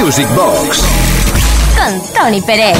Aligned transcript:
Music 0.00 0.28
Box 0.34 0.84
con 1.76 2.14
Tony 2.14 2.40
Pérez. 2.40 2.78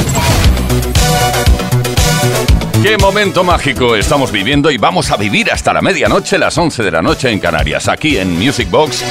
Qué 2.81 2.97
momento 2.97 3.43
mágico 3.43 3.97
estamos 3.97 4.31
viviendo 4.31 4.71
y 4.71 4.79
vamos 4.79 5.11
a 5.11 5.17
vivir 5.17 5.51
hasta 5.51 5.73
la 5.73 5.83
medianoche, 5.83 6.39
las 6.39 6.57
11 6.57 6.85
de 6.85 6.91
la 6.93 7.03
noche 7.03 7.31
en 7.31 7.41
Canarias, 7.41 7.89
aquí 7.89 8.19
en 8.19 8.39
Music 8.39 8.71
Box, 8.71 9.03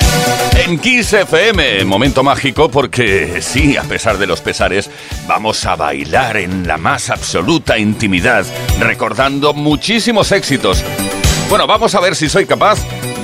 en 0.65 0.79
Kiss 0.79 1.11
FM. 1.11 1.83
Momento 1.83 2.23
mágico 2.23 2.71
porque 2.71 3.41
sí, 3.41 3.75
a 3.75 3.83
pesar 3.83 4.17
de 4.17 4.27
los 4.27 4.39
pesares, 4.39 4.89
vamos 5.27 5.65
a 5.65 5.75
bailar 5.75 6.37
en 6.37 6.65
la 6.65 6.77
más 6.77 7.09
absoluta 7.09 7.77
intimidad, 7.77 8.45
recordando 8.79 9.53
muchísimos 9.53 10.31
éxitos. 10.31 10.81
Bueno, 11.49 11.67
vamos 11.67 11.93
a 11.93 11.99
ver 11.99 12.15
si 12.15 12.29
soy 12.29 12.45
capaz 12.45 12.79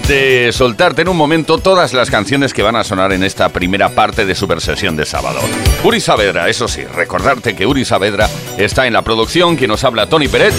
de 0.07 0.51
soltarte 0.51 1.01
en 1.01 1.09
un 1.09 1.17
momento 1.17 1.57
todas 1.57 1.93
las 1.93 2.09
canciones 2.09 2.53
que 2.53 2.61
van 2.61 2.75
a 2.75 2.83
sonar 2.83 3.13
en 3.13 3.23
esta 3.23 3.49
primera 3.49 3.89
parte 3.89 4.25
de 4.25 4.35
Super 4.35 4.61
Sesión 4.61 4.95
de 4.95 5.05
sábado. 5.05 5.39
Uri 5.83 5.99
Saavedra, 5.99 6.49
eso 6.49 6.67
sí, 6.67 6.83
recordarte 6.83 7.55
que 7.55 7.65
Uri 7.65 7.85
Saavedra 7.85 8.29
está 8.57 8.87
en 8.87 8.93
la 8.93 9.01
producción, 9.01 9.55
quien 9.55 9.69
nos 9.69 9.83
habla 9.83 10.07
Tony 10.07 10.27
Pérez. 10.27 10.53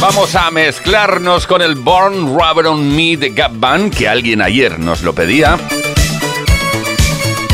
Vamos 0.00 0.34
a 0.34 0.50
mezclarnos 0.50 1.46
con 1.46 1.62
el 1.62 1.74
Born 1.74 2.34
Rubber 2.34 2.66
on 2.66 2.94
Me 2.94 3.16
de 3.16 3.30
Gap 3.30 3.52
Band, 3.54 3.94
que 3.94 4.08
alguien 4.08 4.40
ayer 4.40 4.78
nos 4.78 5.02
lo 5.02 5.14
pedía. 5.14 5.58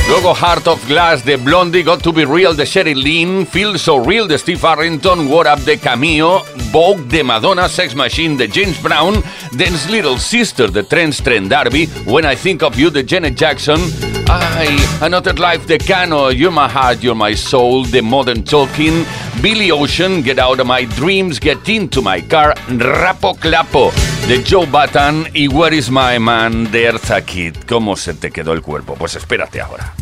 Luego 0.09 0.33
Heart 0.35 0.69
of 0.69 0.87
Glass 0.87 1.25
de 1.25 1.37
Blondie, 1.37 1.83
Got 1.83 2.01
to 2.03 2.13
Be 2.13 2.25
Real 2.25 2.55
de 2.55 2.65
Sherry 2.65 2.95
Lynn, 2.95 3.45
Feel 3.45 3.77
So 3.77 3.99
Real 3.99 4.29
de 4.29 4.39
Steve 4.39 4.61
Harrington, 4.63 5.29
What 5.29 5.47
Up 5.47 5.65
de 5.65 5.79
Cameo, 5.79 6.45
Vogue 6.71 7.09
de 7.09 7.25
Madonna, 7.25 7.69
Sex 7.69 7.95
Machine 7.95 8.37
de 8.37 8.47
James 8.47 8.81
Brown, 8.81 9.21
Dance 9.57 9.91
Little 9.91 10.19
Sister 10.19 10.71
de 10.71 10.85
Trent 10.85 11.13
Trent 11.25 11.49
D'Arby, 11.49 11.87
When 12.07 12.25
I 12.25 12.37
Think 12.37 12.63
of 12.63 12.79
You 12.79 12.91
de 12.91 13.03
Janet 13.03 13.37
Jackson, 13.37 13.81
I, 14.29 14.99
Another 15.03 15.35
Life 15.35 15.67
de 15.67 15.77
Cano, 15.79 16.29
You're 16.29 16.53
My 16.53 16.69
Heart, 16.69 17.03
You're 17.03 17.17
My 17.17 17.35
Soul 17.35 17.85
de 17.85 18.01
Modern 18.01 18.45
Talking, 18.45 19.05
Billy 19.41 19.71
Ocean, 19.71 20.23
Get 20.23 20.39
Out 20.39 20.61
of 20.61 20.67
My 20.67 20.87
Dreams, 20.87 21.39
Get 21.39 21.69
Into 21.69 22.03
My 22.03 22.23
Car, 22.23 22.55
Rapo 22.69 23.35
Clapo 23.35 23.93
de 24.29 24.43
Joe 24.43 24.67
Button 24.67 25.29
y 25.35 25.49
Where 25.49 25.77
Is 25.77 25.91
My 25.91 26.19
Man 26.19 26.71
de 26.71 26.85
Eartha 26.85 27.25
Kitt. 27.25 27.65
¿Cómo 27.67 27.97
se 27.97 28.15
te 28.15 28.31
quedó 28.31 28.53
el 28.53 28.63
cuerpo? 28.63 28.95
Pues 28.95 29.15
espérate 29.15 29.61
ahora. 29.61 29.95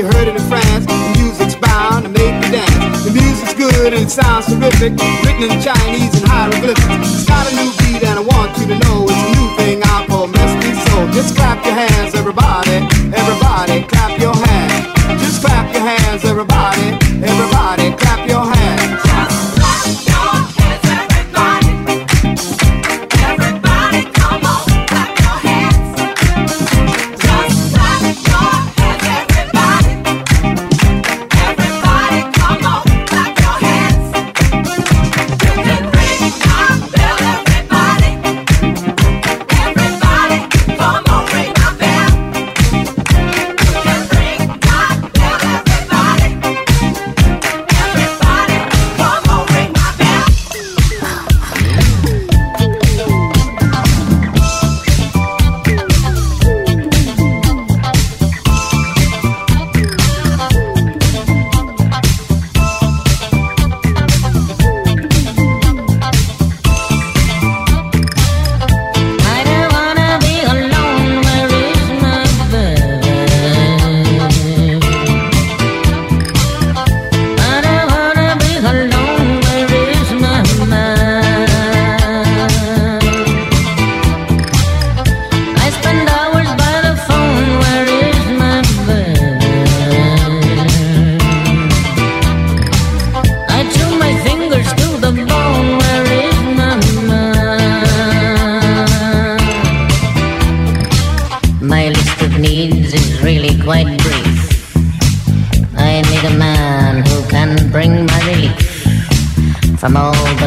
You 0.00 0.06
heard 0.06 0.28
it 0.28 0.36
in 0.36 0.48
France. 0.48 0.86
The 0.86 1.20
music's 1.20 1.56
bound 1.56 2.04
to 2.04 2.08
make 2.08 2.32
you 2.44 2.52
dance. 2.52 3.04
The 3.04 3.12
music's 3.12 3.52
good 3.52 3.92
and 3.92 4.02
it 4.02 4.10
sounds 4.10 4.46
terrific. 4.46 4.92
Written 5.24 5.44
in 5.44 5.60
Chinese 5.60 6.14
and 6.14 6.24
hieroglyphics. 6.26 6.99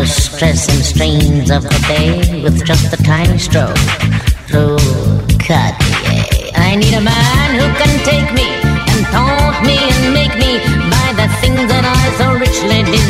The 0.03 0.09
stress 0.09 0.67
and 0.67 0.83
strains 0.83 1.49
of 1.49 1.63
the 1.63 1.79
day 1.87 2.43
with 2.43 2.65
just 2.65 2.91
a 2.91 3.01
tiny 3.03 3.37
stroke 3.37 3.77
through 4.47 4.75
Cartier. 5.39 6.51
I 6.55 6.75
need 6.75 6.93
a 6.93 6.99
man 6.99 7.47
who 7.55 7.67
can 7.79 7.93
take 8.03 8.29
me 8.35 8.47
and 8.91 9.05
taunt 9.15 9.65
me 9.65 9.77
and 9.79 10.13
make 10.13 10.35
me 10.35 10.59
buy 10.91 11.09
the 11.15 11.27
things 11.39 11.63
that 11.71 11.85
I 11.87 12.03
so 12.19 12.33
richly 12.35 12.83
deserve. 12.83 13.02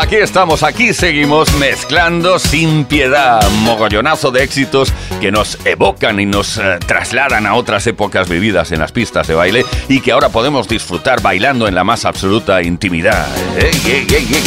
Aquí 0.00 0.16
estamos, 0.16 0.64
aquí 0.64 0.92
seguimos 0.92 1.52
mezclando 1.54 2.40
sin 2.40 2.84
piedad, 2.84 3.48
mogollonazo 3.62 4.32
de 4.32 4.42
éxitos 4.42 4.92
que 5.20 5.32
nos 5.32 5.58
evocan 5.64 6.20
y 6.20 6.26
nos 6.26 6.58
eh, 6.58 6.78
trasladan 6.86 7.46
a 7.46 7.54
otras 7.54 7.86
épocas 7.86 8.28
vividas 8.28 8.72
en 8.72 8.80
las 8.80 8.92
pistas 8.92 9.26
de 9.26 9.34
baile 9.34 9.64
y 9.88 10.00
que 10.00 10.12
ahora 10.12 10.28
podemos 10.28 10.68
disfrutar 10.68 11.20
bailando 11.20 11.66
en 11.66 11.74
la 11.74 11.84
más 11.84 12.04
absoluta 12.04 12.62
intimidad. 12.62 13.26
Ey, 13.56 13.80
ey, 13.92 14.06
ey. 14.14 14.42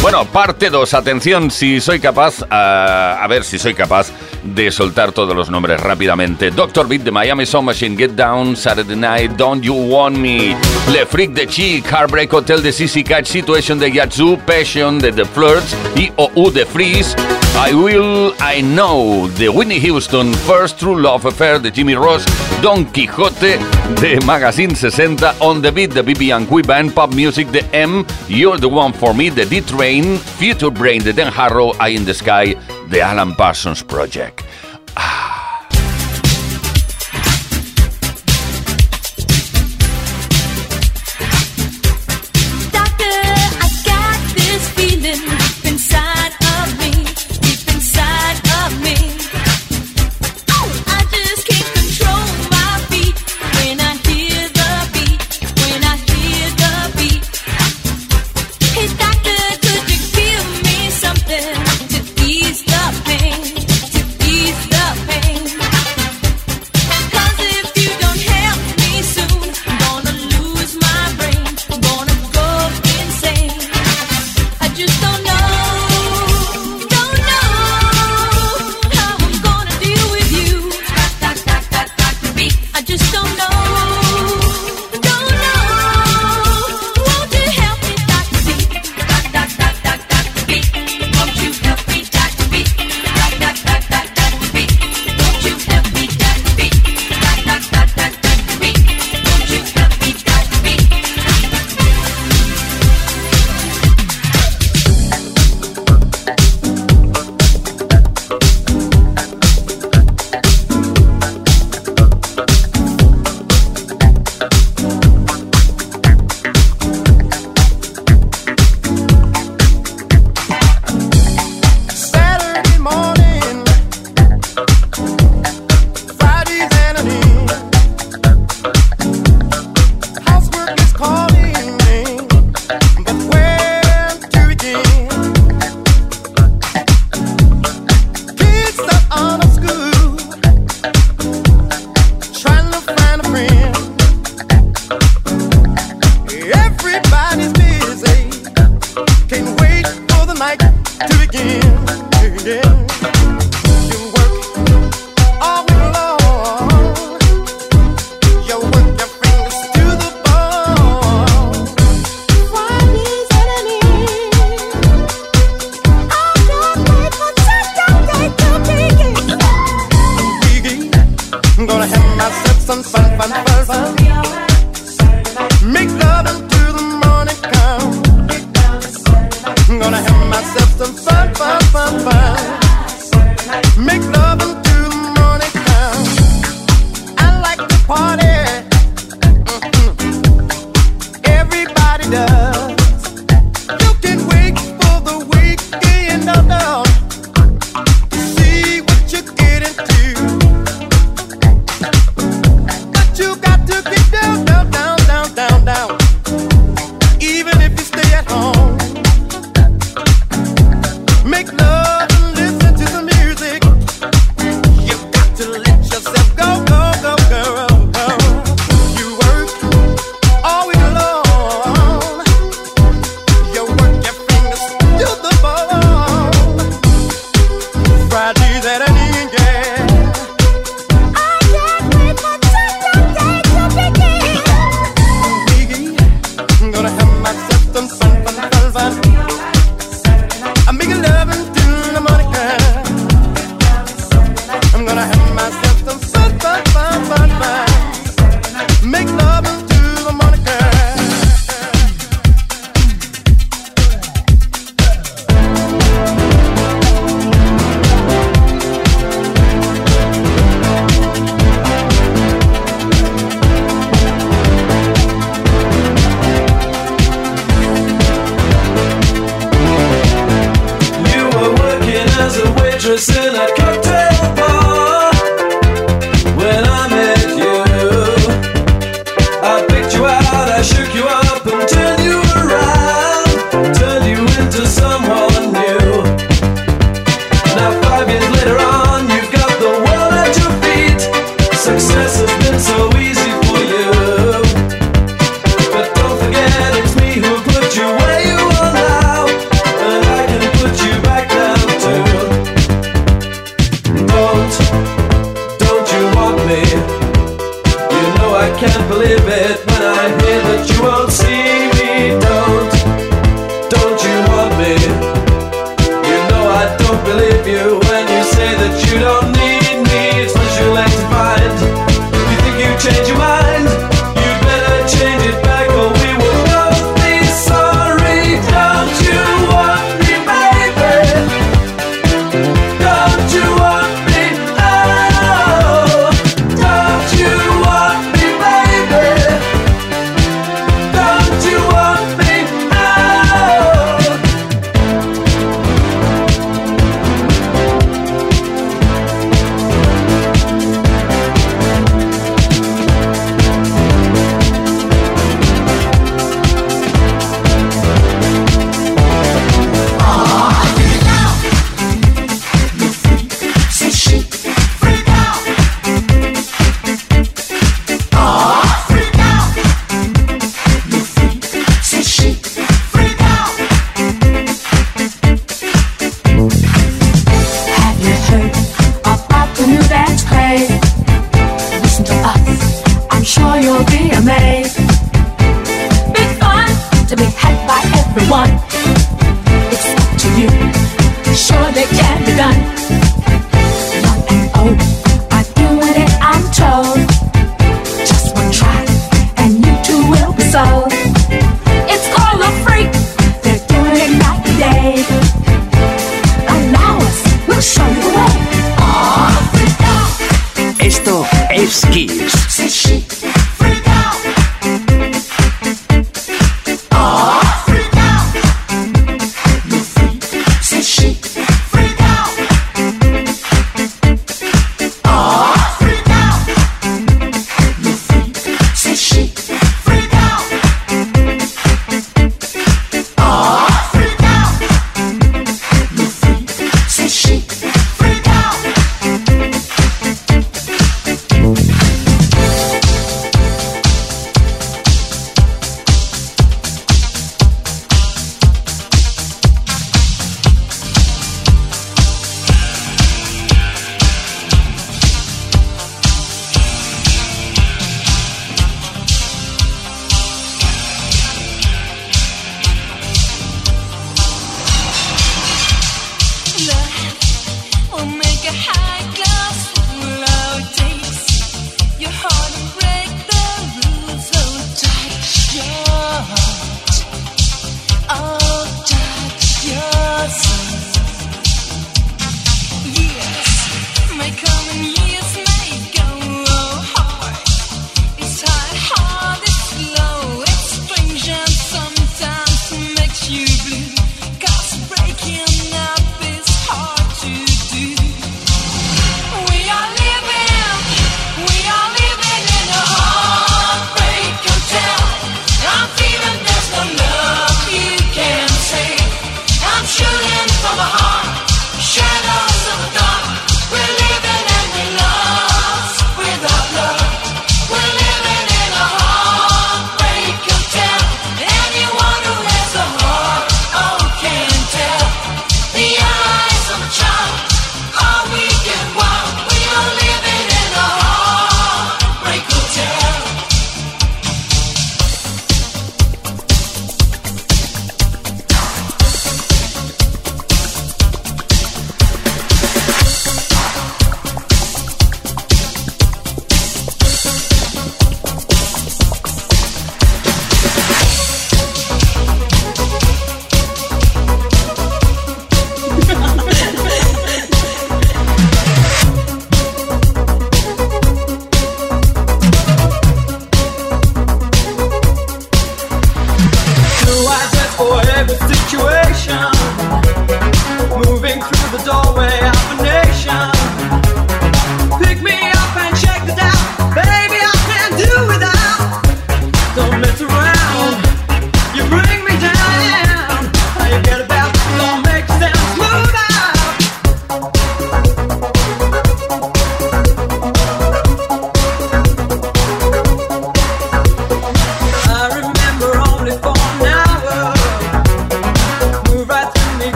Bueno, 0.00 0.24
parte 0.26 0.70
2, 0.70 0.94
atención, 0.94 1.50
si 1.50 1.80
soy 1.80 1.98
capaz, 1.98 2.44
ah, 2.50 3.18
a 3.20 3.26
ver 3.26 3.42
si 3.42 3.58
soy 3.58 3.74
capaz 3.74 4.12
de 4.44 4.70
soltar 4.70 5.10
todos 5.12 5.34
los 5.34 5.50
nombres 5.50 5.80
rápidamente. 5.80 6.50
Doctor 6.52 6.86
Beat 6.86 7.02
de 7.02 7.10
Miami 7.10 7.44
Sound 7.44 7.66
Machine, 7.66 7.96
Get 7.96 8.12
Down, 8.12 8.56
Saturday 8.56 8.96
Night, 8.96 9.32
Don't 9.32 9.62
You 9.62 9.74
Want 9.74 10.16
Me, 10.16 10.56
Le 10.92 11.04
Freak 11.04 11.32
de 11.32 11.46
Chic, 11.48 11.84
Heartbreak 11.84 12.32
Hotel 12.32 12.62
de 12.62 12.72
CC 12.72 13.02
Catch, 13.02 13.26
Situation 13.26 13.78
de 13.78 13.90
Yazoo, 13.90 14.38
Passion 14.46 14.98
de 15.00 15.12
The 15.12 15.24
Flirts 15.24 15.76
y 15.96 16.12
de 16.52 16.64
Freeze, 16.64 17.16
I 17.60 17.74
Will, 17.74 18.34
I 18.38 18.62
Know 18.62 19.28
de 19.36 19.48
Whitney 19.48 19.80
Houston, 19.80 20.32
First 20.46 20.78
True 20.78 21.02
Love 21.02 21.26
Affair 21.26 21.58
de 21.58 21.72
Jimmy 21.72 21.96
Ross, 21.96 22.24
Don 22.62 22.84
Quixote 22.84 23.58
de 24.00 24.24
Magazine 24.24 24.76
60, 24.76 25.34
On 25.40 25.60
the 25.60 25.72
Beat 25.72 25.92
de 25.92 26.02
BB 26.02 26.32
and 26.32 26.46
Qui 26.46 26.62
Band, 26.62 26.94
Pop 26.94 27.12
Music 27.12 27.50
de 27.50 27.64
M, 27.72 28.06
You're 28.28 28.58
the 28.58 28.68
One 28.68 28.92
for 28.92 29.12
Me 29.12 29.28
The 29.28 29.44
de 29.44 29.60
D-Train, 29.60 30.18
Future 30.38 30.70
Brain 30.70 31.02
de 31.02 31.12
Dan 31.12 31.32
Harrow, 31.32 31.72
Eye 31.80 31.96
in 31.96 32.04
the 32.04 32.14
Sky 32.14 32.54
de 32.90 33.00
Alan 33.00 33.34
Parsons 33.34 33.82
Project. 33.82 34.44
Ah, 34.96 35.37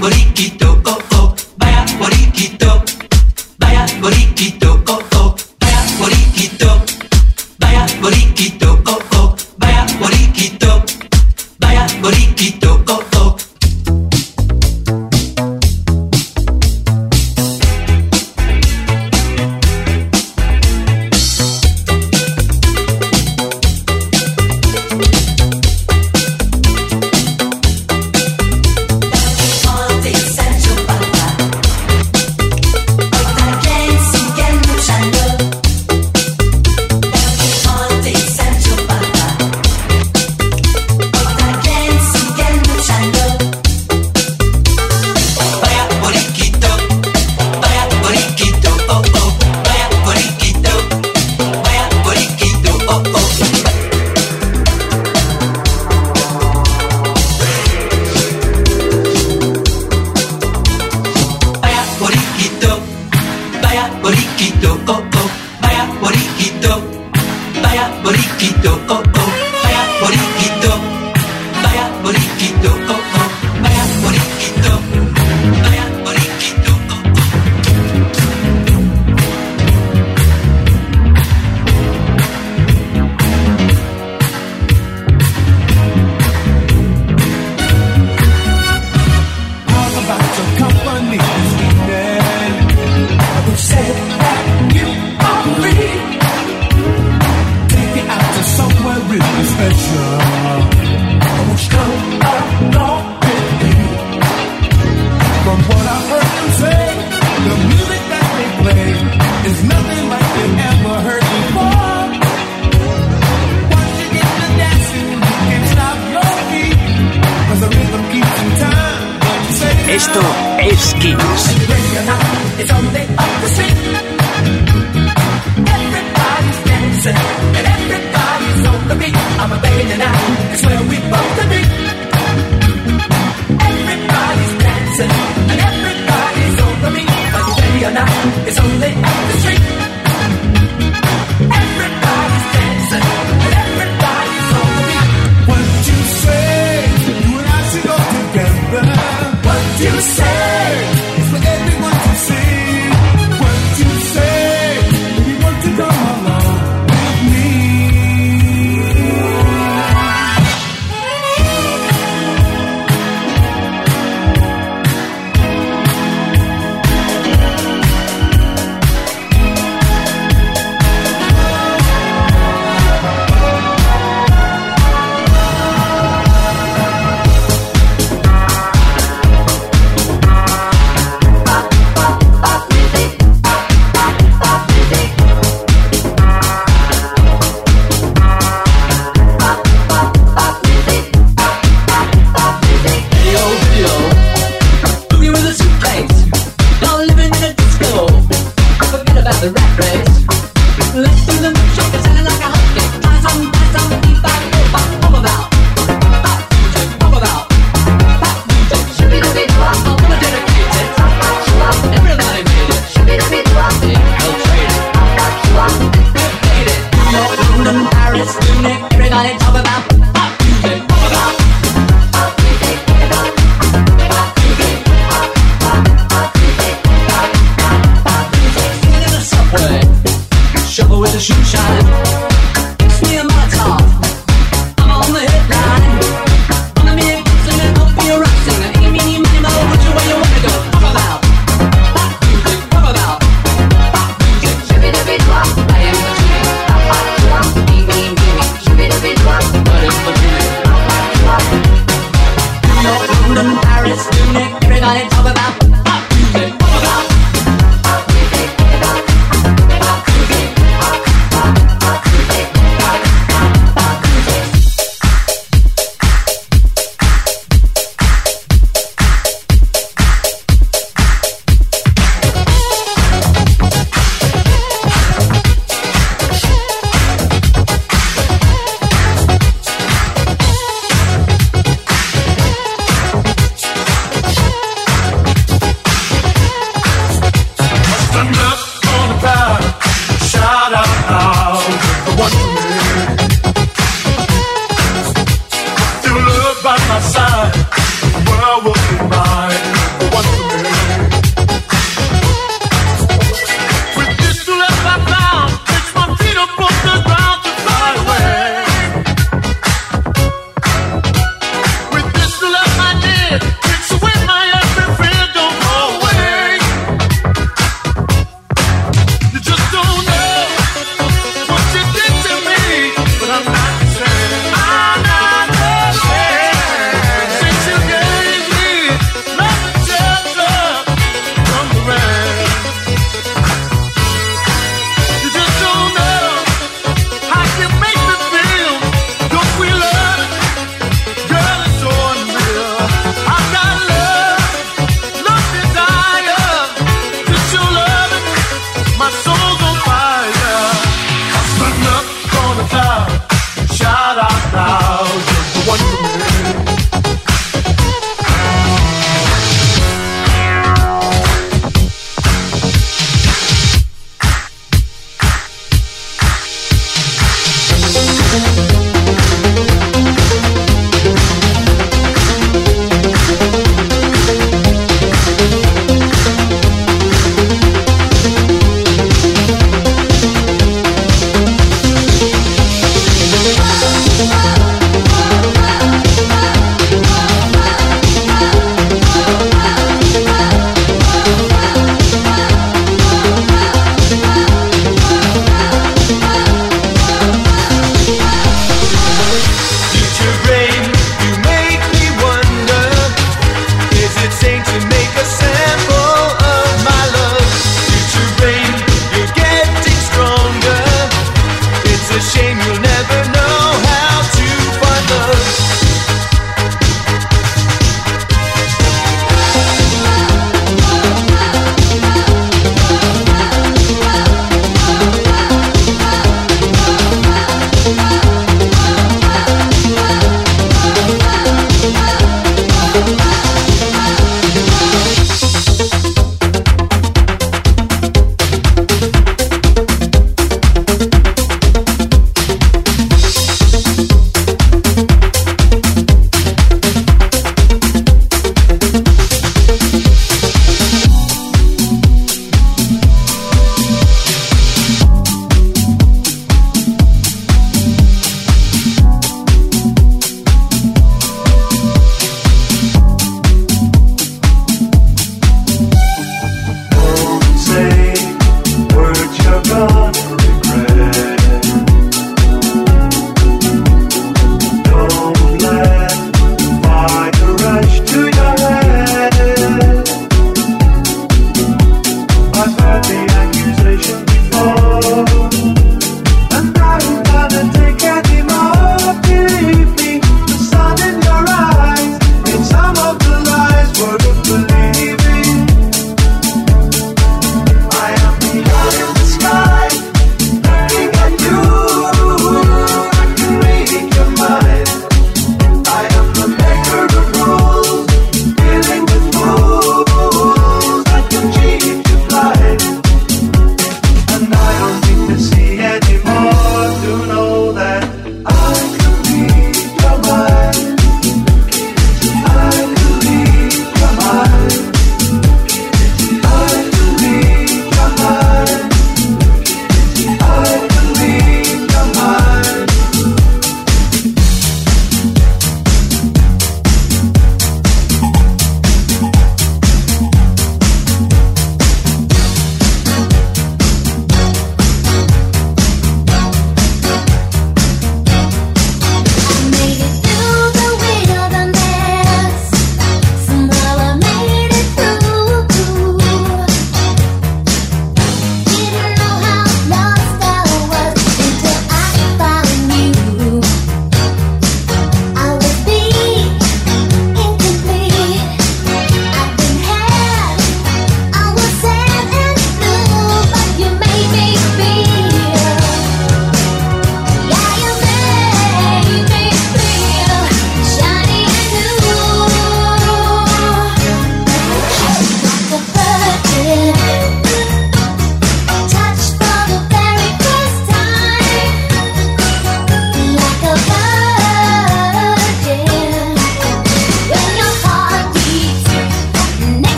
boriquito, 0.00 0.80
oh 0.82 0.98
oh, 1.12 1.34
vaya 1.58 1.84
boriquito, 1.98 2.82
vaya 3.58 3.84
boriquito. 4.00 4.79